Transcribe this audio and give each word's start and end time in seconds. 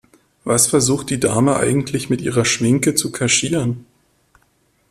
Was 0.45 0.65
versucht 0.65 1.11
die 1.11 1.19
Dame 1.19 1.57
eigentlich 1.57 2.09
mit 2.09 2.21
ihrer 2.21 2.43
Schminke 2.43 2.95
zu 2.95 3.11
kaschieren? 3.11 3.85